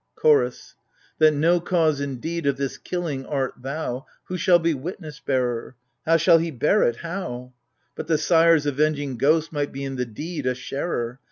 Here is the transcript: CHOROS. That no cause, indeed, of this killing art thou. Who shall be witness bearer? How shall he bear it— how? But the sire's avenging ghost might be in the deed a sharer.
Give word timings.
CHOROS. 0.15 0.73
That 1.19 1.29
no 1.35 1.59
cause, 1.59 2.01
indeed, 2.01 2.47
of 2.47 2.57
this 2.57 2.79
killing 2.79 3.23
art 3.27 3.53
thou. 3.61 4.07
Who 4.23 4.35
shall 4.35 4.57
be 4.57 4.73
witness 4.73 5.19
bearer? 5.19 5.75
How 6.07 6.17
shall 6.17 6.39
he 6.39 6.49
bear 6.49 6.81
it— 6.81 6.95
how? 7.05 7.53
But 7.95 8.07
the 8.07 8.17
sire's 8.17 8.65
avenging 8.65 9.17
ghost 9.19 9.53
might 9.53 9.71
be 9.71 9.83
in 9.83 9.97
the 9.97 10.05
deed 10.07 10.47
a 10.47 10.55
sharer. 10.55 11.19